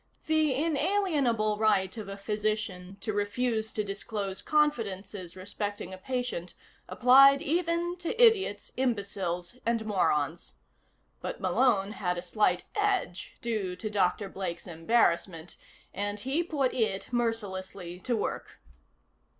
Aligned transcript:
The 0.25 0.55
inalienable 0.55 1.59
right 1.59 1.95
of 1.95 2.09
a 2.09 2.17
physician 2.17 2.97
to 3.01 3.13
refuse 3.13 3.71
to 3.73 3.83
disclose 3.83 4.41
confidences 4.41 5.35
respecting 5.35 5.93
a 5.93 5.99
patient 5.99 6.55
applied 6.89 7.43
even 7.43 7.95
to 7.97 8.19
idiots, 8.19 8.71
imbecile 8.77 9.45
and 9.63 9.85
morons. 9.85 10.55
But 11.21 11.39
Malone 11.39 11.91
had 11.91 12.17
a 12.17 12.23
slight 12.23 12.63
edge, 12.75 13.33
due 13.43 13.75
to 13.75 13.91
Dr. 13.91 14.27
Blake's 14.27 14.65
embarrassment, 14.65 15.55
and 15.93 16.19
he 16.19 16.41
put 16.41 16.73
it 16.73 17.09
mercilessly 17.13 17.99
to 17.99 18.17
work. 18.17 18.59